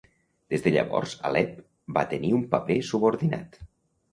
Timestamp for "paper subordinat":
2.55-3.63